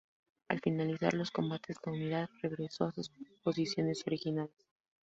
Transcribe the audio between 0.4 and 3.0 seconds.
Al finalizar los combates la unidad regresó a